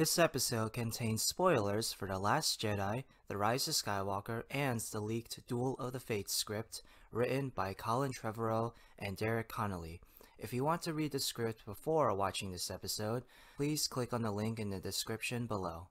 [0.00, 5.46] This episode contains spoilers for The Last Jedi, The Rise of Skywalker, and the leaked
[5.46, 6.80] Duel of the Fates script
[7.12, 10.00] written by Colin Trevorrow and Derek Connolly.
[10.38, 13.24] If you want to read the script before watching this episode,
[13.58, 15.88] please click on the link in the description below.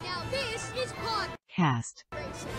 [0.00, 2.02] Now this is podcast.
[2.12, 2.50] Racing.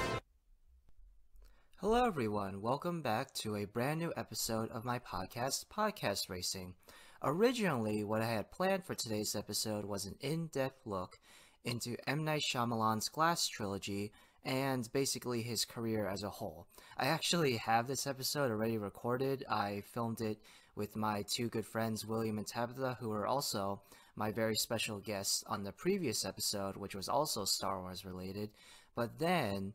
[1.81, 6.75] Hello everyone, welcome back to a brand new episode of my podcast, Podcast Racing.
[7.23, 11.19] Originally, what I had planned for today's episode was an in-depth look
[11.65, 12.23] into M.
[12.23, 14.11] Night Shyamalan's Glass trilogy
[14.45, 16.67] and basically his career as a whole.
[16.95, 19.43] I actually have this episode already recorded.
[19.49, 20.37] I filmed it
[20.75, 23.81] with my two good friends, William and Tabitha, who are also
[24.15, 28.51] my very special guests on the previous episode, which was also Star Wars related.
[28.95, 29.73] But then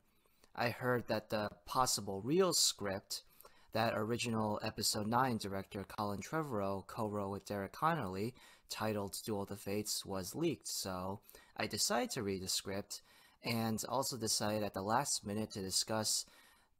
[0.54, 3.24] I heard that the possible real script
[3.72, 8.34] that original episode 9 director Colin Trevorrow co-wrote with Derek Connolly
[8.68, 10.68] titled Duel of the Fates was leaked.
[10.68, 11.20] So
[11.56, 13.02] I decided to read the script
[13.44, 16.26] and also decided at the last minute to discuss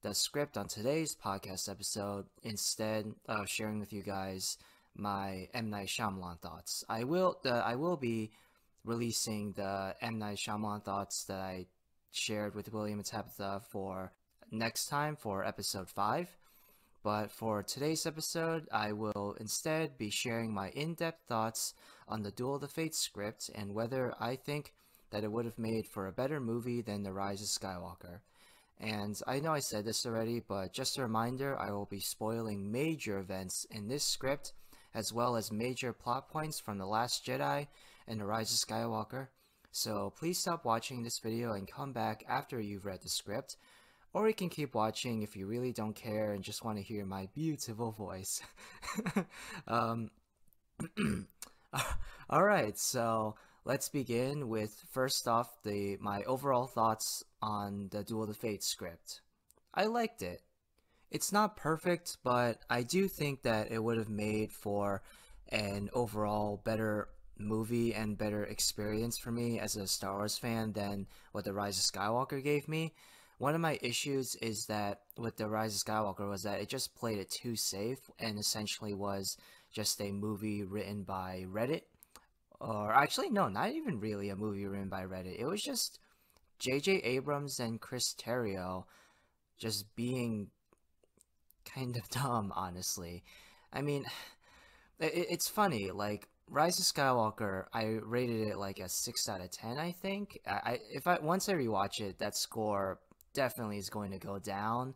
[0.03, 4.59] the script on today's podcast episode instead of sharing with you guys
[4.95, 6.85] my M Night Shyamalan thoughts.
[6.89, 8.31] I will uh, I will be
[8.85, 11.67] releasing the M Night Shyamalan thoughts that I
[12.11, 14.13] shared with William and Tabitha for
[14.51, 16.37] next time for episode 5.
[17.03, 21.75] But for today's episode, I will instead be sharing my in-depth thoughts
[22.07, 24.73] on the Duel of the Fates script and whether I think
[25.11, 28.21] that it would have made for a better movie than The Rise of Skywalker.
[28.79, 32.71] And I know I said this already, but just a reminder, I will be spoiling
[32.71, 34.53] major events in this script,
[34.95, 37.67] as well as major plot points from The Last Jedi
[38.07, 39.27] and The Rise of Skywalker.
[39.73, 43.57] So please stop watching this video and come back after you've read the script,
[44.15, 47.05] or you can keep watching if you really don't care and just want to hear
[47.05, 48.43] my beautiful voice.
[49.67, 50.11] um,
[52.31, 58.29] Alright, so let's begin with first off the my overall thoughts on the Duel of
[58.29, 59.21] the Fates script.
[59.75, 60.43] I liked it.
[61.11, 65.03] It's not perfect, but I do think that it would have made for
[65.49, 67.09] an overall better
[67.39, 71.79] movie and better experience for me as a Star Wars fan than what The Rise
[71.79, 72.95] of Skywalker gave me.
[73.43, 76.95] One of my issues is that with The Rise of Skywalker was that it just
[76.95, 79.37] played it too safe and essentially was
[79.73, 81.83] just a movie written by Reddit.
[82.61, 85.41] Or actually, no, not even really a movie written by Reddit.
[85.41, 85.99] It was just
[86.61, 86.99] J.J.
[86.99, 88.85] Abrams and Chris Terrio
[89.59, 90.47] just being
[91.65, 93.25] kind of dumb, honestly.
[93.73, 94.05] I mean,
[95.01, 99.51] it, it's funny, like, Rise of Skywalker, I rated it like a 6 out of
[99.51, 100.39] 10, I think.
[100.47, 102.99] I if I once I rewatch it, that score
[103.33, 104.95] definitely is going to go down.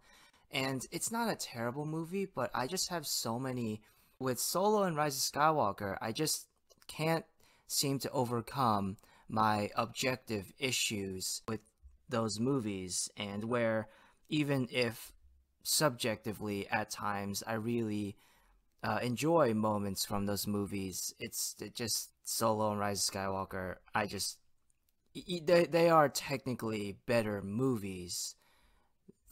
[0.51, 3.83] And it's not a terrible movie, but I just have so many
[4.19, 6.47] with Solo and Rise of Skywalker, I just
[6.87, 7.25] can't
[7.67, 8.97] seem to overcome
[9.29, 11.61] my objective issues with
[12.09, 13.89] those movies and where
[14.29, 15.13] even if
[15.65, 18.17] subjectively at times I really
[18.85, 23.77] uh, enjoy moments from those movies, it's it just Solo and Rise of Skywalker.
[23.95, 24.39] I just
[25.45, 28.35] they they are technically better movies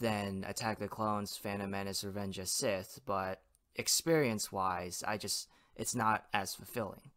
[0.00, 3.41] than Attack the Clones, Phantom Menace, Revenge of Sith, but
[3.77, 7.11] experience wise, I just it's not as fulfilling.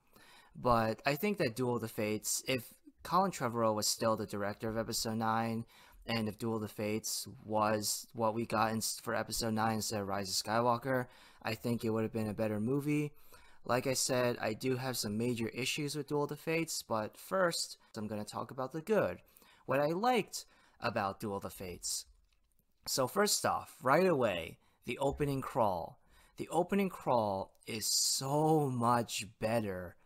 [0.55, 2.73] But I think that Duel of the Fates, if
[3.03, 5.66] Colin Trevorrow was still the director of Episode Nine,
[6.07, 10.01] and if Duel of the Fates was what we got in, for Episode Nine instead
[10.01, 11.05] of Rise of Skywalker,
[11.44, 13.11] I think it would have been a better movie.
[13.67, 17.17] Like I said, I do have some major issues with Duel of the Fates, but
[17.17, 19.17] first, I'm going to talk about the good.
[19.66, 20.45] What I liked
[20.79, 22.05] about Duel of the Fates.
[22.85, 26.00] So first off, right away, the opening crawl.
[26.38, 29.97] The opening crawl is so much better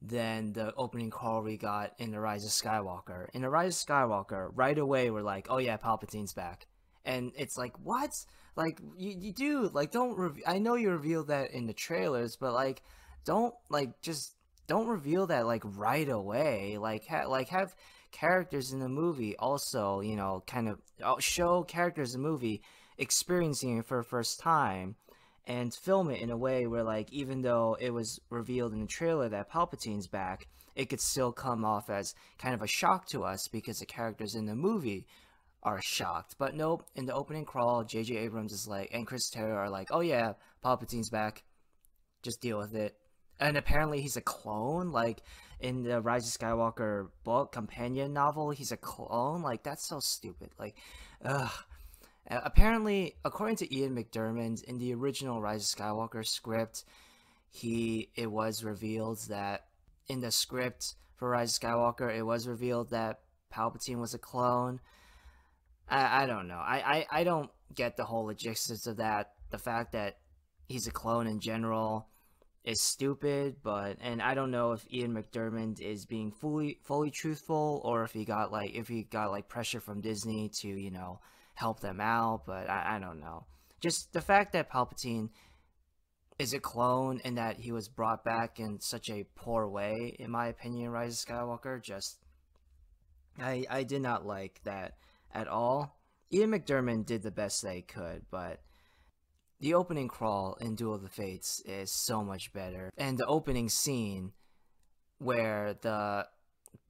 [0.00, 3.28] than the opening crawl we got in The Rise of Skywalker.
[3.34, 6.66] In The Rise of Skywalker, right away we're like, oh yeah, Palpatine's back.
[7.04, 8.24] And it's like, what?
[8.56, 12.36] Like, you, you do, like, don't, rev- I know you revealed that in the trailers,
[12.36, 12.82] but like,
[13.24, 14.34] don't, like, just,
[14.66, 16.76] don't reveal that, like, right away.
[16.78, 17.74] Like, ha- like, have
[18.10, 22.62] characters in the movie also, you know, kind of uh, show characters in the movie
[22.98, 24.96] experiencing it for the first time
[25.46, 28.86] and film it in a way where like even though it was revealed in the
[28.86, 30.46] trailer that Palpatine's back,
[30.76, 34.34] it could still come off as kind of a shock to us because the characters
[34.34, 35.06] in the movie
[35.62, 36.36] are shocked.
[36.38, 38.16] But nope, in the opening crawl, J.J.
[38.16, 40.34] Abrams is like, and Chris Terrio are like, oh yeah,
[40.64, 41.44] Palpatine's back.
[42.22, 42.96] Just deal with it.
[43.40, 44.90] And apparently he's a clone.
[44.90, 45.22] Like
[45.60, 49.42] in the Rise of Skywalker book companion novel, he's a clone.
[49.42, 50.50] Like that's so stupid.
[50.58, 50.76] Like,
[51.24, 51.52] ugh.
[52.30, 56.84] Apparently, according to Ian McDiarmid, in the original Rise of Skywalker script,
[57.50, 59.64] he it was revealed that
[60.08, 63.20] in the script for Rise of Skywalker, it was revealed that
[63.52, 64.80] Palpatine was a clone.
[65.88, 66.58] I, I don't know.
[66.58, 69.32] I, I, I don't get the whole logistics of that.
[69.50, 70.18] The fact that
[70.68, 72.08] he's a clone in general
[72.64, 77.80] is stupid, but and I don't know if Ian McDiarmid is being fully fully truthful
[77.84, 81.20] or if he got like if he got like pressure from Disney to, you know,
[81.54, 83.46] help them out, but I, I don't know.
[83.80, 85.30] Just the fact that Palpatine
[86.38, 90.30] is a clone and that he was brought back in such a poor way, in
[90.30, 92.18] my opinion, Rise of Skywalker, just
[93.40, 94.94] I I did not like that
[95.34, 95.98] at all.
[96.32, 98.60] Ian McDiarmid did the best they could, but
[99.60, 102.90] the opening crawl in Duel of the Fates is so much better.
[102.96, 104.32] And the opening scene
[105.18, 106.26] where the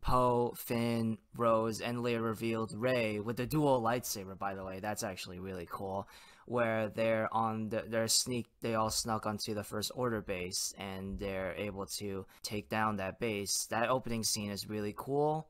[0.00, 5.02] Poe, Finn, Rose, and Leia revealed Rey with the dual lightsaber, by the way, that's
[5.02, 6.08] actually really cool.
[6.46, 11.18] Where they're on the, their sneak, they all snuck onto the First Order base and
[11.18, 13.66] they're able to take down that base.
[13.66, 15.48] That opening scene is really cool.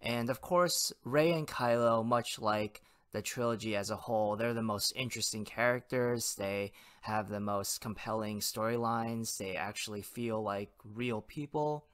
[0.00, 2.82] And of course, Rey and Kylo, much like
[3.12, 6.34] the trilogy as a whole, they're the most interesting characters.
[6.36, 6.72] They
[7.02, 9.38] have the most compelling storylines.
[9.38, 11.86] They actually feel like real people.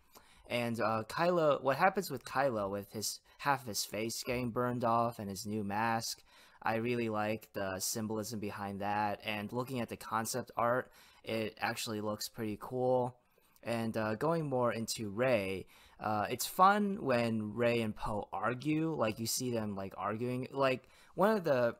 [0.49, 4.85] And uh, Kylo, what happens with Kylo with his half of his face getting burned
[4.85, 6.23] off and his new mask,
[6.63, 9.21] I really like the symbolism behind that.
[9.25, 10.91] And looking at the concept art,
[11.25, 13.17] it actually looks pretty cool.
[13.63, 15.67] And uh, going more into Rey,
[16.03, 18.93] uh, it's fun when Rey and Poe argue.
[18.93, 20.49] Like you see them like arguing.
[20.53, 20.83] Like
[21.15, 21.77] one of the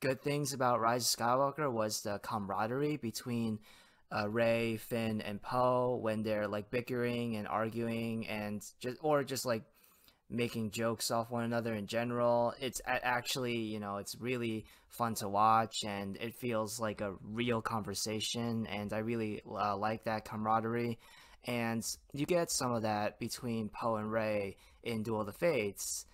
[0.00, 3.58] good things about Rise of Skywalker was the camaraderie between
[4.10, 9.44] uh, Rey, Finn, and Poe when they're like bickering and arguing and just or just
[9.44, 9.62] like
[10.30, 12.54] making jokes off one another in general.
[12.60, 17.60] It's actually, you know, it's really fun to watch and it feels like a real
[17.60, 20.98] conversation and I really uh, like that camaraderie.
[21.46, 21.82] And
[22.12, 26.06] you get some of that between Poe and Rey in Duel of the Fates.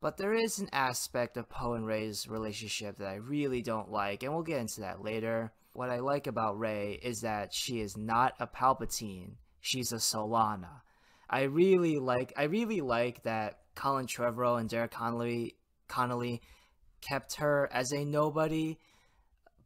[0.00, 4.22] But there is an aspect of Poe and Rey's relationship that I really don't like,
[4.22, 5.52] and we'll get into that later.
[5.72, 10.82] What I like about Rey is that she is not a Palpatine, she's a Solana.
[11.28, 15.56] I really like I really like that Colin Trevorrow and Derek Connolly
[15.88, 16.40] Connolly
[17.00, 18.78] kept her as a nobody,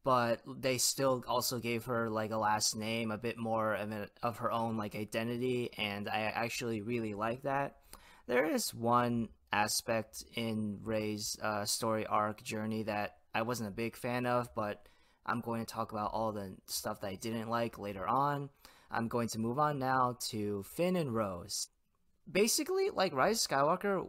[0.05, 4.09] but they still also gave her like a last name, a bit more of, a,
[4.23, 7.77] of her own like identity, and I actually really like that.
[8.27, 13.97] There is one aspect in Rey's uh, story arc journey that I wasn't a big
[13.97, 14.87] fan of, but
[15.27, 18.51] I'm going to talk about all the stuff that I didn't like later on.
[18.91, 21.69] I'm going to move on now to Finn and Rose.
[22.31, 24.09] Basically, like Rise Skywalker,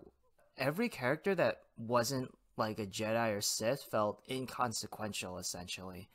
[0.57, 6.09] every character that wasn't like a Jedi or Sith felt inconsequential essentially.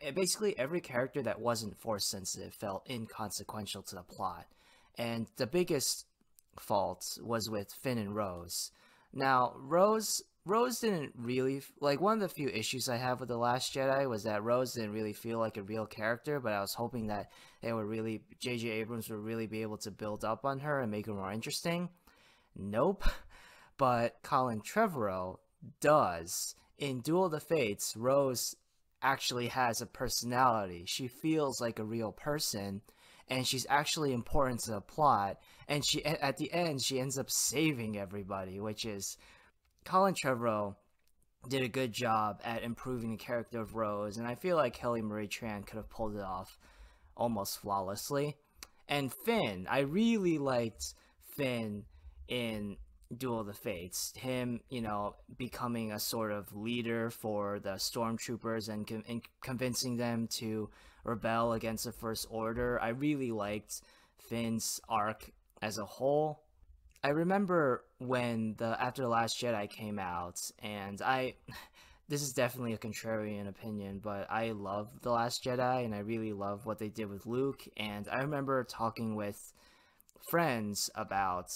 [0.00, 4.46] Eh, basically, every character that wasn't force sensitive felt inconsequential to the plot.
[4.98, 6.06] And the biggest
[6.58, 8.70] fault was with Finn and Rose.
[9.12, 13.36] Now, Rose Rose didn't really like one of the few issues I have with the
[13.36, 16.74] Last Jedi was that Rose didn't really feel like a real character, but I was
[16.74, 18.68] hoping that they would really J.J.
[18.68, 21.90] Abrams would really be able to build up on her and make her more interesting.
[22.56, 23.04] Nope.
[23.80, 25.38] But Colin Trevorrow
[25.80, 26.54] does.
[26.76, 28.54] In Duel of the Fates, Rose
[29.00, 30.84] actually has a personality.
[30.86, 32.82] She feels like a real person
[33.26, 35.38] and she's actually important to the plot.
[35.66, 39.16] And she at the end she ends up saving everybody, which is
[39.86, 40.76] Colin Trevorrow
[41.48, 45.00] did a good job at improving the character of Rose, and I feel like Kelly
[45.00, 46.58] Marie Tran could have pulled it off
[47.16, 48.36] almost flawlessly.
[48.88, 50.92] And Finn, I really liked
[51.34, 51.84] Finn
[52.28, 52.76] in
[53.16, 54.12] Duel of the Fates.
[54.16, 59.96] Him, you know, becoming a sort of leader for the stormtroopers and, con- and convincing
[59.96, 60.70] them to
[61.04, 62.80] rebel against the First Order.
[62.80, 63.82] I really liked
[64.18, 66.42] Finn's arc as a whole.
[67.02, 71.34] I remember when the After the Last Jedi came out, and I.
[72.08, 76.32] This is definitely a contrarian opinion, but I love The Last Jedi, and I really
[76.32, 77.62] love what they did with Luke.
[77.76, 79.52] And I remember talking with
[80.28, 81.52] friends about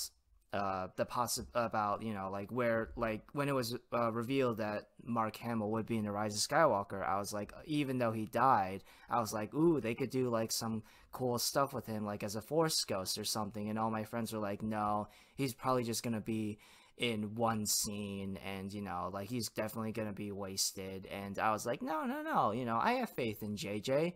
[0.54, 4.86] uh, the possi- about you know like where like when it was uh, revealed that
[5.02, 8.26] Mark Hamill would be in the Rise of Skywalker, I was like, even though he
[8.26, 12.22] died, I was like, ooh, they could do like some cool stuff with him, like
[12.22, 13.68] as a Force ghost or something.
[13.68, 16.58] And all my friends were like, no, he's probably just gonna be
[16.96, 21.06] in one scene, and you know, like he's definitely gonna be wasted.
[21.06, 24.14] And I was like, no, no, no, you know, I have faith in JJ.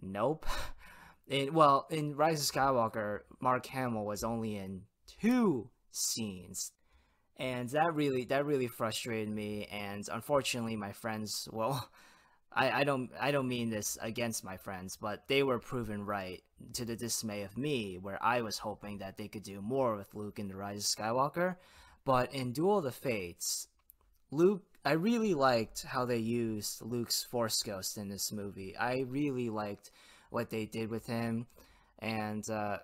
[0.00, 0.46] Nope.
[1.28, 4.82] In well, in Rise of Skywalker, Mark Hamill was only in
[5.20, 6.72] two scenes
[7.38, 11.88] and that really that really frustrated me and unfortunately my friends well
[12.56, 16.42] I, I don't I don't mean this against my friends, but they were proven right
[16.72, 20.14] to the dismay of me, where I was hoping that they could do more with
[20.14, 21.56] Luke in The Rise of Skywalker.
[22.06, 23.68] But in Duel of the Fates,
[24.30, 28.74] Luke, I really liked how they used Luke's Force Ghost in this movie.
[28.76, 29.90] I really liked
[30.30, 31.46] what they did with him,
[31.98, 32.78] and uh,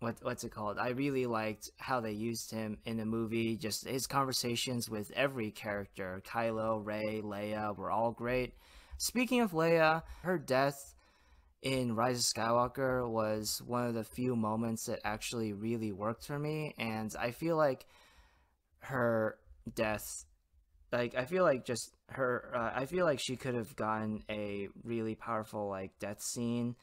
[0.00, 0.78] what what's it called?
[0.78, 3.56] I really liked how they used him in the movie.
[3.56, 8.54] Just his conversations with every character, Kylo, Rey, Leia, were all great.
[8.98, 10.94] Speaking of Leia, her death
[11.62, 16.38] in Rise of Skywalker was one of the few moments that actually really worked for
[16.38, 17.86] me, and I feel like
[18.80, 19.36] her
[19.74, 20.24] death
[20.92, 24.68] like I feel like just her uh, I feel like she could have gotten a
[24.82, 26.74] really powerful like death scene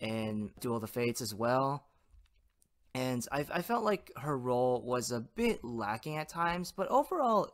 [0.00, 1.87] in Duel of the Fates as well.
[2.98, 7.48] And I, I felt like her role was a bit lacking at times, but overall,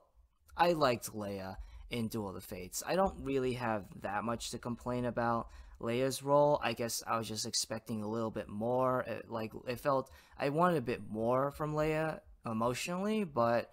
[0.56, 1.56] I liked Leia
[1.90, 2.82] in Duel of the Fates.
[2.86, 5.48] I don't really have that much to complain about
[5.82, 6.58] Leia's role.
[6.62, 9.02] I guess I was just expecting a little bit more.
[9.02, 13.70] It, like it felt I wanted a bit more from Leia emotionally, but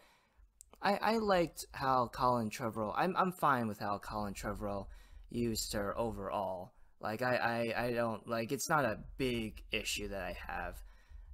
[0.82, 2.94] I, I liked how Colin Trevorrow.
[2.98, 4.88] I'm I'm fine with how Colin Trevorrow
[5.30, 6.74] used her overall.
[7.00, 7.36] Like I,
[7.76, 10.76] I, I don't like it's not a big issue that I have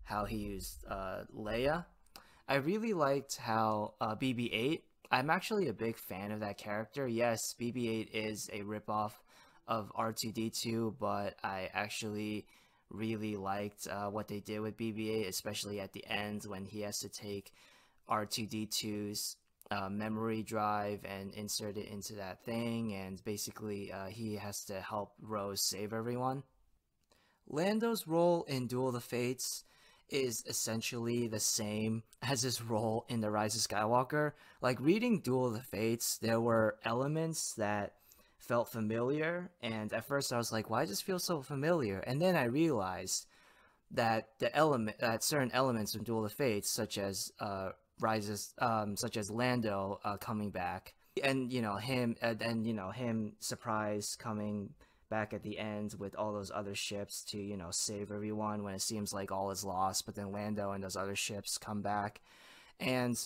[0.07, 1.85] how he used uh, Leia.
[2.47, 4.81] I really liked how uh, BB-8.
[5.11, 7.07] I'm actually a big fan of that character.
[7.07, 9.11] Yes, BB-8 is a ripoff
[9.67, 12.45] of R2D2, but I actually
[12.89, 16.99] really liked uh, what they did with BB-8, especially at the end when he has
[16.99, 17.51] to take
[18.09, 19.35] R2D2's
[19.69, 24.79] uh, memory drive and insert it into that thing, and basically uh, he has to
[24.79, 26.43] help Rose save everyone.
[27.49, 29.65] Lando's role in Duel of the Fates
[30.09, 34.33] is essentially the same as his role in The Rise of Skywalker.
[34.61, 37.93] Like reading Duel of the Fates, there were elements that
[38.37, 41.99] felt familiar, and at first I was like, why does this feel so familiar?
[41.99, 43.25] And then I realized
[43.91, 48.53] that the element that certain elements of Duel of the Fates, such as uh, rises,
[48.59, 52.91] um, such as Lando uh, coming back, and you know him, and, and you know
[52.91, 54.73] him surprise coming
[55.09, 58.73] back at the end with all those other ships to you know save everyone when
[58.73, 60.05] it seems like all is lost.
[60.05, 62.21] But then Lando and those other ships come back,
[62.79, 63.17] and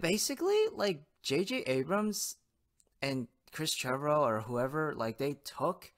[0.00, 1.62] basically like J.J.
[1.66, 2.36] Abrams
[3.02, 5.92] and Chris Trevorrow or whoever, like they took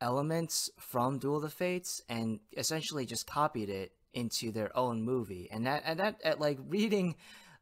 [0.00, 5.48] elements from Duel of the Fates and essentially just copied it into their own movie.
[5.50, 7.16] And that and that at like reading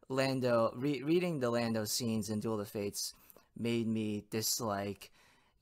[0.09, 3.15] Lando re- reading the Lando scenes in Duel of the Fates
[3.57, 5.11] made me dislike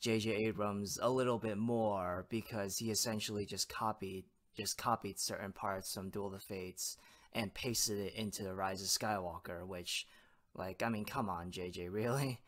[0.00, 0.30] J.J.
[0.46, 4.24] Abrams a little bit more because he essentially just copied
[4.56, 6.96] just copied certain parts from Duel of the Fates
[7.32, 10.06] and pasted it into the Rise of Skywalker, which
[10.54, 12.40] like I mean come on JJ really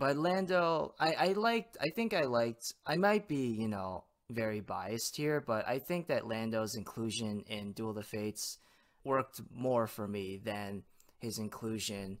[0.00, 4.60] but Lando, I, I liked, I think I liked, I might be, you know, very
[4.60, 8.56] biased here, but I think that Lando's inclusion in Duel of the Fates
[9.04, 10.84] worked more for me than
[11.18, 12.16] his inclusion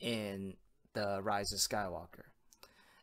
[0.00, 0.54] in
[0.92, 2.29] the Rise of Skywalker.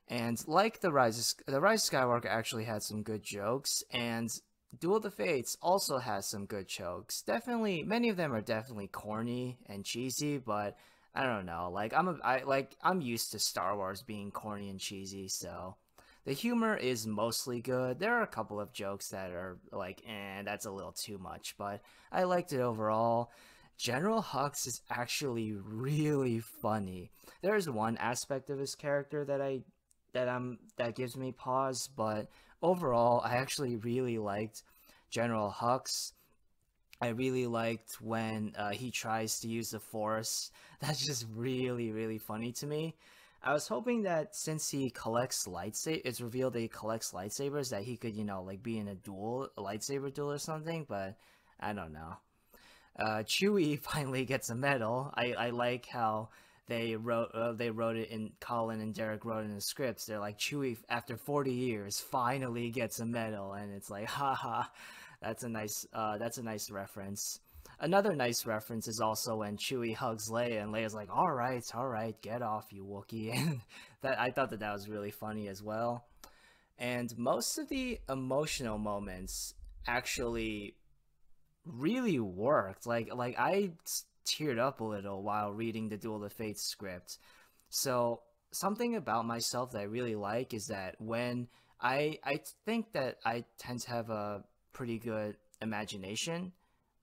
[0.07, 4.29] And like the Rise of, the Rise of Skywalker actually had some good jokes, and
[4.79, 7.21] Duel of the Fates also has some good jokes.
[7.21, 10.77] Definitely, many of them are definitely corny and cheesy, but
[11.13, 11.69] I don't know.
[11.73, 15.75] Like I'm a, I like I'm used to Star Wars being corny and cheesy, so
[16.25, 17.99] the humor is mostly good.
[17.99, 21.55] There are a couple of jokes that are like, eh, that's a little too much,
[21.57, 23.31] but I liked it overall.
[23.77, 27.11] General Hux is actually really funny.
[27.41, 29.61] There's one aspect of his character that I
[30.13, 32.27] that I'm that gives me pause, but
[32.61, 34.63] overall I actually really liked
[35.09, 36.13] General Hux.
[36.99, 40.51] I really liked when uh, he tries to use the Force.
[40.79, 42.95] That's just really, really funny to me.
[43.43, 47.83] I was hoping that since he collects lightsaber, it's revealed that he collects lightsabers, that
[47.83, 51.15] he could, you know, like be in a duel, a lightsaber duel or something, but
[51.59, 52.17] I don't know.
[52.97, 55.13] Uh, Chewie finally gets a medal.
[55.15, 56.29] I, I like how
[56.67, 60.05] they wrote uh, they wrote it in Colin and Derek wrote in the scripts.
[60.05, 64.63] They're like Chewie after 40 years finally gets a medal, and it's like, haha.
[65.21, 67.39] That's a nice uh, that's a nice reference.
[67.79, 71.87] Another nice reference is also when Chewie hugs Leia and Leia's like, "All right, all
[71.87, 73.61] right, get off, you Wookiee," and
[74.01, 76.05] that I thought that that was really funny as well.
[76.77, 79.55] And most of the emotional moments
[79.87, 80.75] actually
[81.65, 82.85] really worked.
[82.85, 83.71] Like like I
[84.27, 87.17] teared up a little while reading the Duel of Fates script.
[87.69, 91.47] So something about myself that I really like is that when
[91.79, 94.43] I I think that I tend to have a
[94.73, 96.51] pretty good imagination,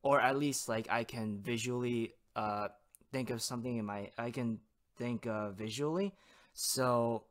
[0.02, 2.68] or at least like I can visually uh,
[3.12, 4.60] think of something in my I can
[4.98, 6.14] think uh, visually.
[6.52, 7.24] So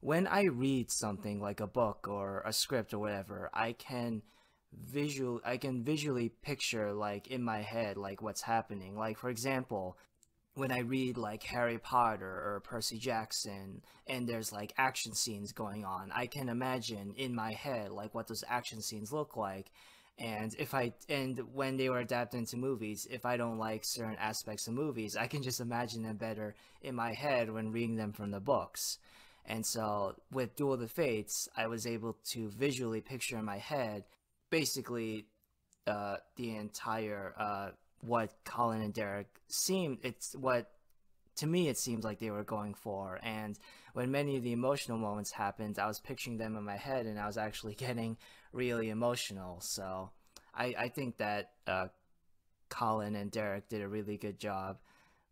[0.00, 4.22] when I read something like a book or a script or whatever, I can
[4.72, 8.96] visual I can visually picture like in my head like what's happening.
[8.96, 9.96] Like for example,
[10.54, 15.84] when I read like Harry Potter or Percy Jackson and there's like action scenes going
[15.84, 19.70] on, I can imagine in my head like what those action scenes look like.
[20.18, 24.16] And if I and when they were adapted into movies, if I don't like certain
[24.16, 28.12] aspects of movies, I can just imagine them better in my head when reading them
[28.12, 28.98] from the books.
[29.46, 33.58] And so with Duel of the Fates, I was able to visually picture in my
[33.58, 34.04] head
[34.50, 35.26] basically
[35.86, 40.70] uh, the entire uh, what Colin and Derek seemed it's what
[41.36, 43.18] to me it seems like they were going for.
[43.22, 43.58] And
[43.92, 47.18] when many of the emotional moments happened I was picturing them in my head and
[47.18, 48.16] I was actually getting
[48.52, 49.60] really emotional.
[49.60, 50.10] So
[50.54, 51.88] I, I think that uh,
[52.68, 54.78] Colin and Derek did a really good job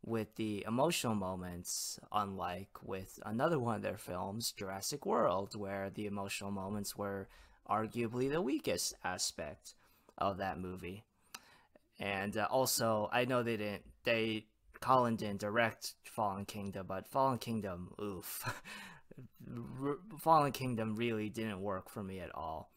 [0.04, 6.06] with the emotional moments unlike with another one of their films Jurassic World where the
[6.06, 7.28] emotional moments were
[7.70, 9.74] arguably the weakest aspect
[10.16, 11.04] of that movie
[12.00, 13.82] and uh, also, I know they didn't.
[14.04, 14.46] They
[14.80, 18.44] Colin didn't direct Fallen Kingdom, but Fallen Kingdom, oof,
[20.18, 22.70] Fallen Kingdom really didn't work for me at all.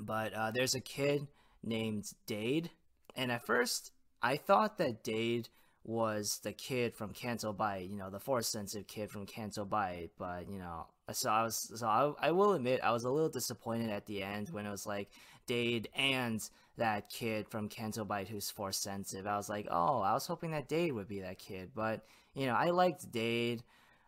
[0.00, 1.28] But uh, there's a kid
[1.62, 2.70] named Dade,
[3.14, 5.48] and at first I thought that Dade
[5.84, 10.10] was the kid from Canto Bight, you know, the force sensitive kid from Canto Bight.
[10.18, 13.28] But you know, so I was, so I, I will admit, I was a little
[13.28, 15.08] disappointed at the end when it was like
[15.46, 16.42] Dade and
[16.76, 19.26] that kid from Canto Bight who's force sensitive.
[19.26, 22.46] I was like, oh, I was hoping that Dade would be that kid, but you
[22.46, 23.62] know, I liked Dade.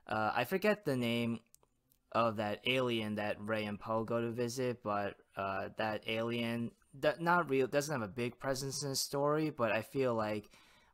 [0.06, 1.40] Uh, I forget the name
[2.12, 7.20] of that alien that Rey and Poe go to visit, but uh, that alien that
[7.20, 10.50] not real doesn't have a big presence in the story, but I feel like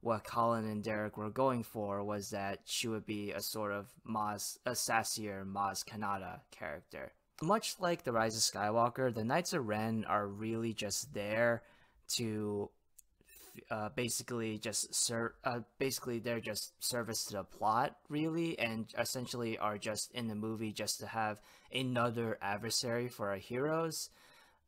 [0.06, 3.88] what Colin and Derek were going for was that she would be a sort of
[4.08, 7.12] Maz, a sassier Maz Kanata character.
[7.42, 11.64] Much like The Rise of Skywalker, the Knights of Ren are really just there
[12.14, 12.70] to
[13.68, 15.32] uh, basically just serve.
[15.42, 20.36] Uh, basically, they're just service to the plot, really, and essentially are just in the
[20.36, 21.40] movie just to have
[21.75, 24.10] another adversary for our heroes.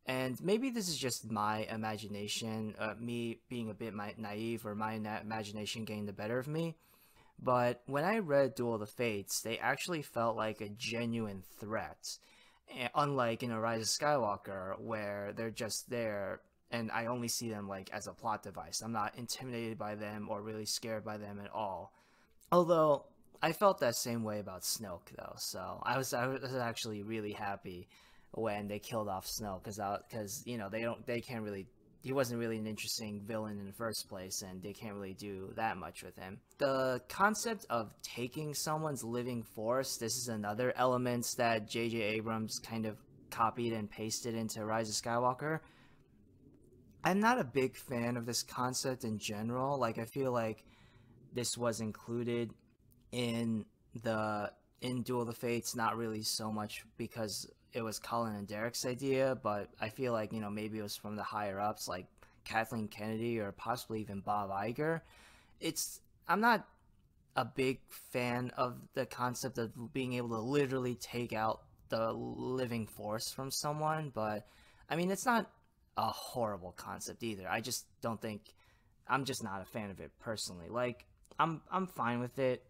[0.09, 4.95] And maybe this is just my imagination, uh, me being a bit naive or my
[4.95, 6.77] imagination getting the better of me.
[7.39, 12.19] But when I read Duel of the Fates, they actually felt like a genuine threat.
[12.95, 16.41] Unlike in A Rise of Skywalker, where they're just there
[16.71, 18.83] and I only see them like as a plot device.
[18.83, 21.93] I'm not intimidated by them or really scared by them at all.
[22.53, 23.05] Although
[23.43, 27.33] I felt that same way about Snoke though, so I was I was actually really
[27.33, 27.89] happy
[28.33, 31.67] when they killed off Snoke because because you know they don't they can't really
[32.03, 35.53] he wasn't really an interesting villain in the first place and they can't really do
[35.57, 36.39] that much with him.
[36.59, 42.01] The concept of taking someone's living force, this is another element that J.J.
[42.01, 42.97] Abrams kind of
[43.31, 45.61] copied and pasted into Rise of Skywalker.
[47.03, 49.79] I'm not a big fan of this concept in general.
[49.79, 50.65] Like I feel like
[51.33, 52.53] this was included
[53.13, 53.65] in
[54.03, 58.47] the in Duel of the Fates, not really so much because it was Colin and
[58.47, 61.89] Derek's idea, but I feel like, you know, maybe it was from the higher ups
[61.89, 62.07] like
[62.45, 65.03] Kathleen Kennedy or possibly even Bob Iger.
[65.61, 66.67] It's I'm not
[67.37, 67.81] a big
[68.13, 73.51] fan of the concept of being able to literally take out the living force from
[73.51, 74.47] someone, but
[74.89, 75.51] I mean it's not
[75.97, 77.49] a horrible concept either.
[77.49, 78.43] I just don't think
[79.07, 80.69] I'm just not a fan of it personally.
[80.69, 81.05] Like
[81.39, 82.65] I'm I'm fine with it,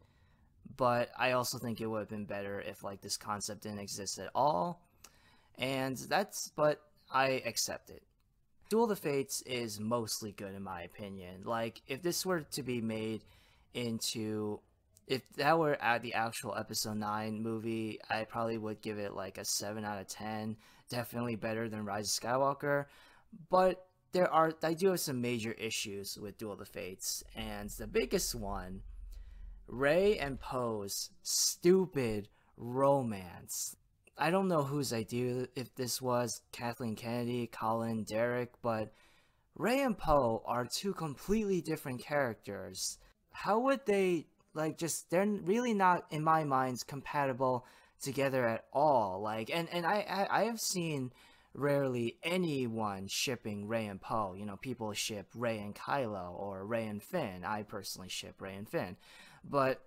[0.77, 4.19] but I also think it would have been better if like this concept didn't exist
[4.19, 4.83] at all
[5.59, 8.03] and that's but I accept it.
[8.71, 11.43] Duel of the Fates is mostly good in my opinion.
[11.45, 13.25] Like if this were to be made
[13.75, 14.61] into
[15.07, 19.39] if that were at the actual episode 9 movie, I probably would give it like
[19.39, 20.57] a 7 out of 10.
[20.91, 22.87] Definitely better than Rise of Skywalker,
[23.51, 27.69] but there are I do have some major issues with Duel of the Fates, and
[27.71, 28.83] the biggest one,
[29.67, 33.77] Rey and Poe's stupid romance.
[34.19, 38.93] I don't know whose idea if this was Kathleen Kennedy, Colin, Derek, but
[39.55, 42.99] Rey and Poe are two completely different characters.
[43.31, 47.65] How would they like just they're really not in my minds compatible
[48.01, 49.21] together at all.
[49.23, 51.13] Like and and I I, I have seen
[51.55, 54.35] rarely anyone shipping Rey and Poe.
[54.35, 57.45] You know, people ship Rey and Kylo or Rey and Finn.
[57.45, 58.97] I personally ship Rey and Finn.
[59.45, 59.81] But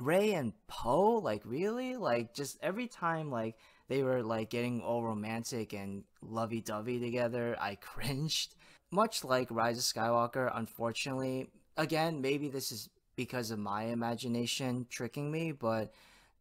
[0.00, 3.56] Rey and Poe, like really, like just every time like
[3.88, 8.54] they were like getting all romantic and lovey-dovey together, I cringed.
[8.92, 15.30] Much like Rise of Skywalker, unfortunately, again, maybe this is because of my imagination tricking
[15.30, 15.92] me, but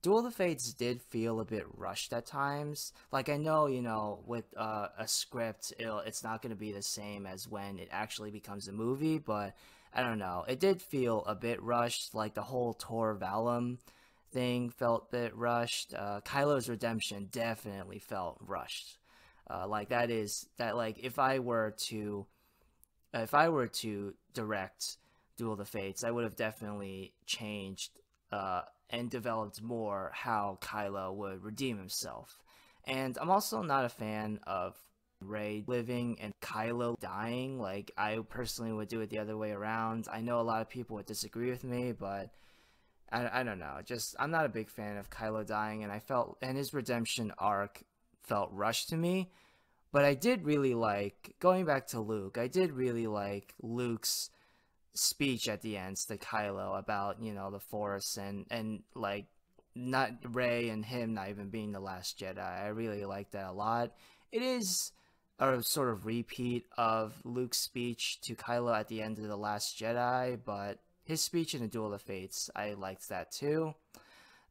[0.01, 2.93] Duel of the Fates did feel a bit rushed at times.
[3.11, 6.81] Like I know, you know, with uh, a script, it's not going to be the
[6.81, 9.19] same as when it actually becomes a movie.
[9.19, 9.55] But
[9.93, 12.13] I don't know, it did feel a bit rushed.
[12.13, 13.77] Like the whole Tor Valum
[14.31, 15.93] thing felt a bit rushed.
[15.93, 18.97] Uh, Kylo's redemption definitely felt rushed.
[19.49, 22.27] Uh, like that is that like if I were to
[23.13, 24.97] if I were to direct
[25.37, 27.91] Duel of the Fates, I would have definitely changed
[28.31, 32.39] uh, and developed more how Kylo would redeem himself.
[32.85, 34.75] And I'm also not a fan of
[35.21, 37.59] Rey living and Kylo dying.
[37.59, 40.07] Like, I personally would do it the other way around.
[40.11, 42.29] I know a lot of people would disagree with me, but
[43.11, 43.77] I, I don't know.
[43.83, 47.33] Just, I'm not a big fan of Kylo dying, and I felt, and his redemption
[47.37, 47.81] arc
[48.23, 49.31] felt rushed to me.
[49.91, 54.29] But I did really like, going back to Luke, I did really like Luke's
[54.93, 59.25] speech at the end to Kylo about you know the Force and and like
[59.75, 62.39] not Rey and him not even being the last Jedi.
[62.39, 63.91] I really like that a lot.
[64.31, 64.91] It is
[65.39, 69.79] a sort of repeat of Luke's speech to Kylo at the end of the Last
[69.79, 73.73] Jedi, but his speech in the Duel of Fates, I liked that too.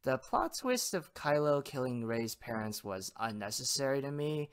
[0.03, 4.51] The plot twist of Kylo killing Rey's parents was unnecessary to me.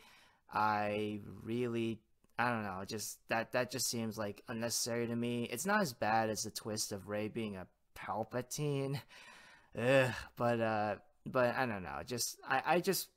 [0.54, 2.00] I really
[2.38, 5.46] I don't know, just that that just seems like unnecessary to me.
[5.46, 7.68] It's not as bad as the twist of Rey being a
[7.98, 9.00] Palpatine.
[9.80, 10.96] Ugh, but uh
[11.26, 12.02] but I don't know.
[12.06, 13.08] Just I I just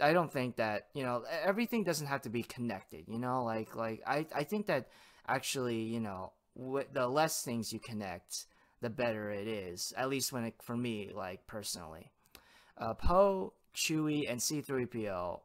[0.00, 3.44] I don't think that, you know, everything doesn't have to be connected, you know?
[3.44, 4.88] Like like I I think that
[5.26, 6.32] actually, you know,
[6.92, 8.46] the less things you connect,
[8.80, 9.92] the better it is.
[9.96, 12.12] At least when it for me like personally.
[12.78, 15.40] Uh Poe, Chewie and C3PO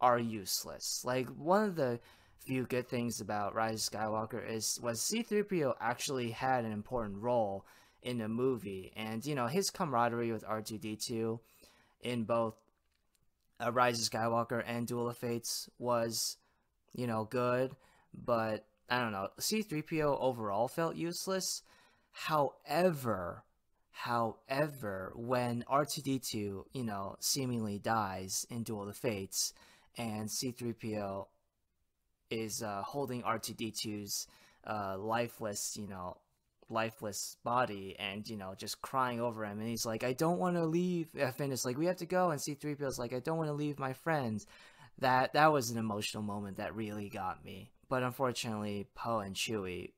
[0.00, 1.02] are useless.
[1.04, 2.00] Like one of the
[2.44, 7.64] few good things about Rise of Skywalker is was C3PO actually had an important role
[8.02, 11.38] in the movie and you know his camaraderie with R2D2
[12.00, 12.54] in both
[13.60, 16.36] uh, Rise of Skywalker and Duel of Fates was
[16.94, 17.74] you know good
[18.14, 19.28] but I don't know.
[19.40, 21.62] C3PO overall felt useless.
[22.10, 23.44] However
[23.94, 29.52] however when R2D2 you know seemingly dies in Duel of Fates
[29.96, 31.26] and C3PO
[32.30, 34.26] is uh, holding R2D2's
[34.66, 36.16] uh, lifeless, you know,
[36.72, 39.58] lifeless body and, you know, just crying over him.
[39.58, 41.08] And he's like, I don't want to leave.
[41.20, 42.30] Uh, Finn is like, we have to go.
[42.30, 44.46] And C-3PO's like, I don't want to leave my friends.
[44.98, 47.70] That, that was an emotional moment that really got me.
[47.88, 49.92] But unfortunately, Poe and Chewie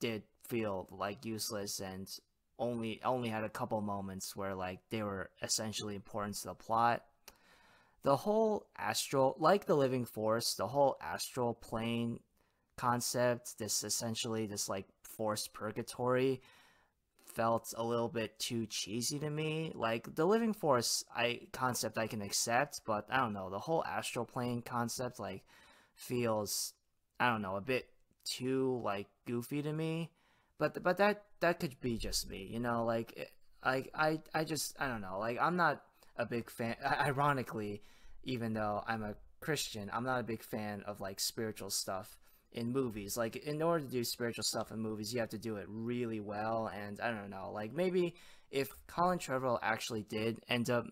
[0.00, 2.08] did feel like useless and
[2.58, 7.02] only only had a couple moments where like they were essentially important to the plot
[8.06, 12.20] the whole astral, like the living force, the whole astral plane
[12.76, 16.40] concept, this essentially this like forced purgatory
[17.36, 19.72] felt a little bit too cheesy to me.
[19.74, 23.84] Like the living force I concept I can accept, but I don't know, the whole
[23.84, 25.44] astral plane concept like
[25.94, 26.72] feels
[27.20, 27.88] I don't know, a bit
[28.24, 30.10] too like goofy to me.
[30.58, 33.24] But but that that could be just me, you know, like eh,
[33.64, 35.82] like I I just I don't know, like I'm not
[36.16, 37.82] a big fan ironically
[38.24, 42.18] even though I'm a Christian, I'm not a big fan of like spiritual stuff
[42.52, 43.16] in movies.
[43.16, 46.20] Like in order to do spiritual stuff in movies, you have to do it really
[46.20, 46.70] well.
[46.74, 48.14] And I don't know, like maybe
[48.50, 50.86] if Colin Trevorrow actually did end up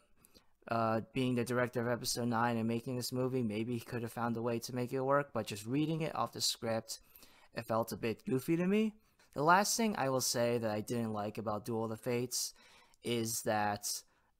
[0.69, 4.13] uh, being the director of Episode Nine and making this movie, maybe he could have
[4.13, 5.31] found a way to make it work.
[5.33, 7.01] But just reading it off the script,
[7.55, 8.95] it felt a bit goofy to me.
[9.35, 12.55] The last thing I will say that I didn't like about Duel of the Fates
[13.03, 13.87] is that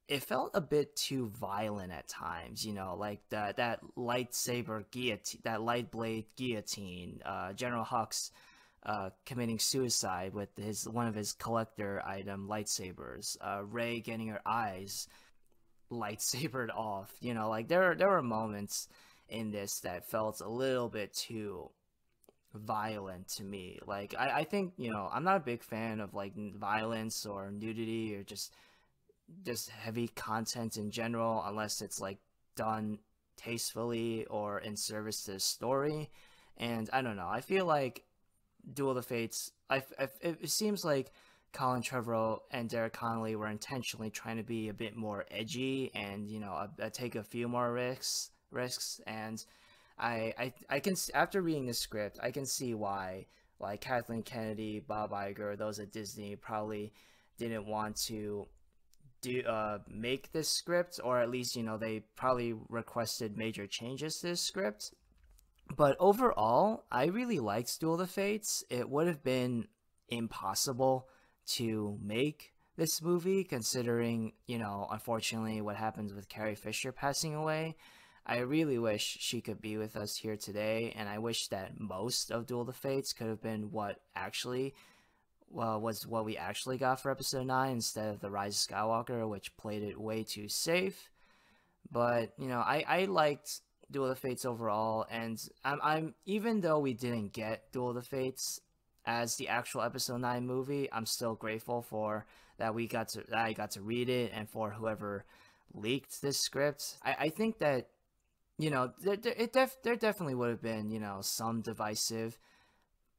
[0.07, 5.41] it felt a bit too violent at times, you know, like that that lightsaber guillotine,
[5.43, 8.31] that light blade guillotine, uh, General Hux
[8.85, 14.41] uh, committing suicide with his one of his collector item lightsabers, uh, Rey getting her
[14.45, 15.07] eyes
[15.91, 18.87] lightsabered off, you know, like there there were moments
[19.27, 21.71] in this that felt a little bit too
[22.53, 23.79] violent to me.
[23.87, 27.51] Like I, I think you know I'm not a big fan of like violence or
[27.51, 28.53] nudity or just
[29.43, 32.19] just heavy content in general unless it's like
[32.55, 32.99] done
[33.37, 36.09] tastefully or in service to the story.
[36.57, 37.27] And I don't know.
[37.27, 38.03] I feel like
[38.73, 39.51] Duel of the Fates.
[39.69, 41.11] I, I, it seems like
[41.53, 46.29] Colin Trevorrow and Derek Connolly were intentionally trying to be a bit more edgy and
[46.29, 49.01] you know a, a take a few more risks risks.
[49.07, 49.43] And
[49.97, 53.27] I, I I can after reading the script, I can see why
[53.59, 56.91] like Kathleen Kennedy, Bob Iger, those at Disney probably
[57.37, 58.47] didn't want to
[59.25, 64.19] do uh, make this script, or at least you know they probably requested major changes
[64.19, 64.91] to this script.
[65.75, 68.63] But overall, I really liked Duel of the Fates.
[68.69, 69.67] It would have been
[70.09, 71.07] impossible
[71.47, 77.75] to make this movie, considering, you know, unfortunately what happens with Carrie Fisher passing away.
[78.27, 82.31] I really wish she could be with us here today, and I wish that most
[82.31, 84.73] of Duel of the Fates could have been what actually
[85.49, 89.27] well, was what we actually got for episode 9 instead of the Rise of Skywalker,
[89.29, 91.09] which played it way too safe.
[91.91, 96.61] But, you know, I, I liked Duel of the Fates overall, and I'm, I'm even
[96.61, 98.59] though we didn't get Duel of the Fates
[99.05, 102.25] as the actual episode 9 movie, I'm still grateful for
[102.57, 105.25] that we got to that I got to read it and for whoever
[105.73, 106.97] leaked this script.
[107.03, 107.87] I, I think that
[108.57, 112.37] you know there, there, it def, there definitely would have been you know some divisive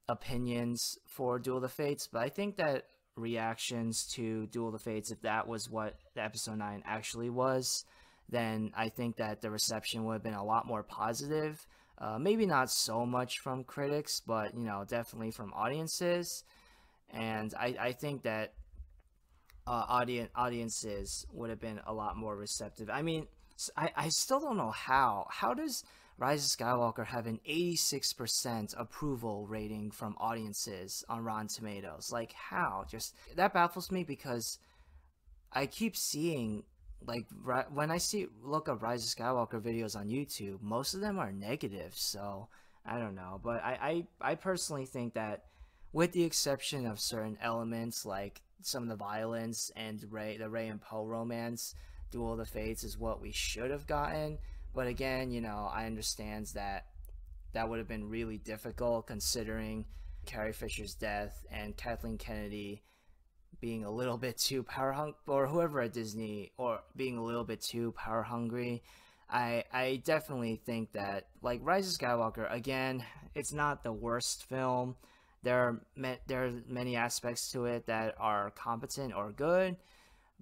[0.09, 2.85] opinions for Duel of the Fates, but I think that
[3.16, 7.85] reactions to Duel of the Fates, if that was what the episode 9 actually was,
[8.29, 11.66] then I think that the reception would have been a lot more positive.
[11.99, 16.45] Uh, maybe not so much from critics, but you know, definitely from audiences.
[17.11, 18.53] And I, I think that
[19.66, 22.90] uh, audience audiences would have been a lot more receptive.
[22.90, 23.27] I mean,
[23.77, 25.27] I, I still don't know how.
[25.31, 25.85] How does
[26.18, 32.11] Rise of Skywalker have an 86% approval rating from audiences on Rotten Tomatoes?
[32.11, 32.87] Like, how?
[32.88, 34.59] Just that baffles me because
[35.52, 36.64] I keep seeing
[37.07, 37.26] like
[37.72, 41.33] when I see look up Rise of Skywalker videos on YouTube, most of them are
[41.33, 41.92] negative.
[41.94, 42.48] So
[42.85, 45.44] I don't know, but I I, I personally think that
[45.92, 50.68] with the exception of certain elements like some of the violence and Rey the Rey
[50.68, 51.74] and Poe romance,
[52.11, 54.38] Duel of the Fates is what we should have gotten.
[54.77, 56.85] But again, you know, I understand that
[57.55, 59.87] that would have been really difficult considering
[60.27, 62.83] Carrie Fisher's death and Kathleen Kennedy
[63.59, 67.43] being a little bit too power hungry, or whoever at Disney, or being a little
[67.43, 68.83] bit too power hungry.
[69.31, 73.03] I I definitely think that like Rise of Skywalker again,
[73.35, 74.95] it's not the worst film.
[75.43, 79.79] There are me- there are many aspects to it that are competent or good,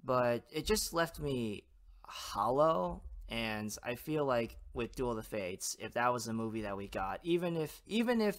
[0.03, 1.63] but it just left me
[2.03, 3.01] hollow.
[3.29, 6.77] And I feel like with Duel of the Fates, if that was the movie that
[6.77, 8.37] we got, even if even if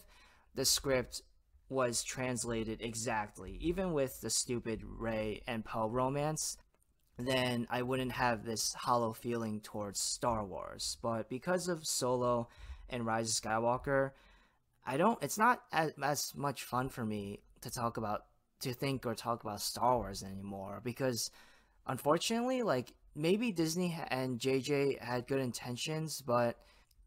[0.55, 1.23] the script
[1.69, 6.57] was translated exactly, even with the stupid Rey and Poe romance,
[7.19, 10.99] then I wouldn't have this hollow feeling towards Star Wars.
[11.03, 12.49] But because of Solo
[12.89, 14.11] and Rise of Skywalker,
[14.85, 15.23] I don't.
[15.23, 18.27] It's not as, as much fun for me to talk about,
[18.61, 21.31] to think or talk about Star Wars anymore because,
[21.87, 26.57] unfortunately, like maybe Disney and JJ had good intentions, but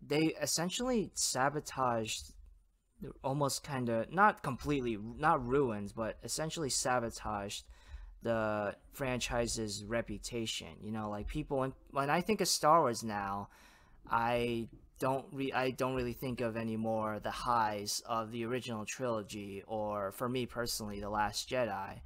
[0.01, 2.33] they essentially sabotaged
[3.03, 7.65] uh, almost kind of not completely not ruined but essentially sabotaged
[8.21, 13.47] the franchise's reputation you know like people when, when i think of star wars now
[14.09, 14.67] i
[14.99, 20.11] don't re- i don't really think of anymore the highs of the original trilogy or
[20.11, 21.99] for me personally the last jedi.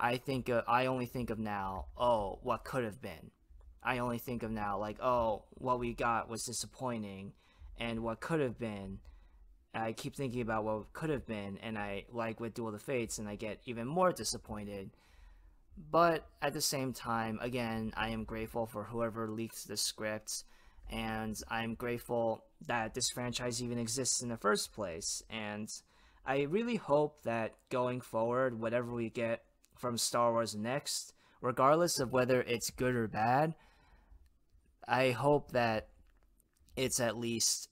[0.00, 3.32] I think of, i only think of now oh what could have been
[3.82, 7.32] i only think of now like oh what we got was disappointing
[7.78, 8.98] and what could have been
[9.74, 12.78] I keep thinking about what could have been, and I like with Duel of the
[12.78, 14.90] Fates, and I get even more disappointed.
[15.90, 20.44] But at the same time, again, I am grateful for whoever leaked the script,
[20.90, 25.22] and I'm grateful that this franchise even exists in the first place.
[25.30, 25.68] And
[26.26, 29.44] I really hope that going forward, whatever we get
[29.76, 33.54] from Star Wars next, regardless of whether it's good or bad,
[34.88, 35.88] I hope that
[36.76, 37.68] it's at least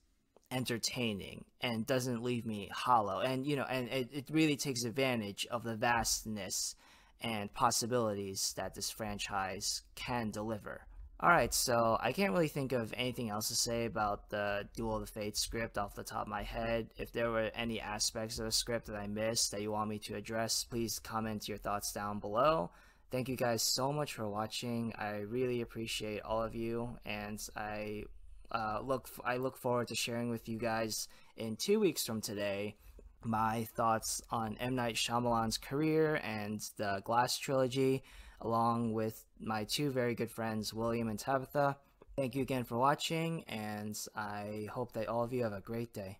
[0.51, 3.19] entertaining and doesn't leave me hollow.
[3.19, 6.75] And you know and it, it really takes advantage of the vastness
[7.21, 10.85] and possibilities that this franchise can deliver.
[11.19, 14.97] All right so i can't really think of anything else to say about the duel
[14.97, 16.91] of the fates script off the top of my head.
[16.97, 19.97] If there were any aspects of the script that i missed that you want me
[19.99, 22.69] to address please comment your thoughts down below
[23.11, 28.03] thank you guys so much for watching i really appreciate all of you and i
[28.51, 32.75] uh, look I look forward to sharing with you guys in two weeks from today
[33.23, 38.03] my thoughts on M Night Shyamalan's career and the Glass trilogy,
[38.41, 41.77] along with my two very good friends William and Tabitha.
[42.15, 45.93] Thank you again for watching, and I hope that all of you have a great
[45.93, 46.19] day.